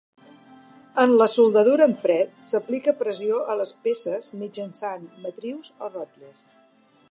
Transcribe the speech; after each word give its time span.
En 1.01 1.11
la 1.21 1.27
soldadura 1.33 1.87
en 1.89 1.93
fred, 2.05 2.31
s'aplica 2.51 2.95
pressió 3.03 3.43
a 3.55 3.59
les 3.61 3.75
peces 3.85 4.33
mitjançant 4.45 5.07
matrius 5.27 5.73
o 5.89 5.95
rotlles. 5.97 6.47